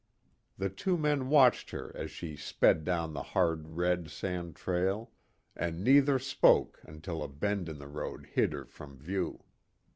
[0.57, 5.11] The two men watched her as she sped down the hard red sand trail,
[5.55, 9.43] and neither spoke until a bend in the road hid her from view.